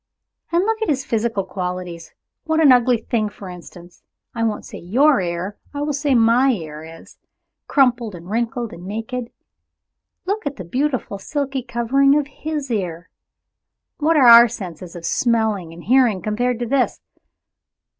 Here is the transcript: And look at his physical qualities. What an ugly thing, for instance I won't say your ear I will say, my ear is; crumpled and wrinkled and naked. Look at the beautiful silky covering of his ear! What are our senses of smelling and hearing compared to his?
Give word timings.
And 0.51 0.65
look 0.65 0.81
at 0.81 0.89
his 0.89 1.05
physical 1.05 1.43
qualities. 1.43 2.15
What 2.45 2.59
an 2.59 2.71
ugly 2.71 2.97
thing, 2.97 3.29
for 3.29 3.49
instance 3.49 4.01
I 4.33 4.43
won't 4.43 4.65
say 4.65 4.79
your 4.79 5.21
ear 5.21 5.59
I 5.75 5.83
will 5.83 5.93
say, 5.93 6.15
my 6.15 6.49
ear 6.49 6.83
is; 6.83 7.19
crumpled 7.67 8.15
and 8.15 8.27
wrinkled 8.27 8.73
and 8.73 8.87
naked. 8.87 9.29
Look 10.25 10.47
at 10.47 10.55
the 10.55 10.63
beautiful 10.65 11.19
silky 11.19 11.61
covering 11.61 12.17
of 12.17 12.25
his 12.25 12.71
ear! 12.71 13.11
What 13.99 14.17
are 14.17 14.25
our 14.25 14.47
senses 14.47 14.95
of 14.95 15.05
smelling 15.05 15.71
and 15.71 15.83
hearing 15.83 16.23
compared 16.23 16.57
to 16.61 16.67
his? 16.67 16.99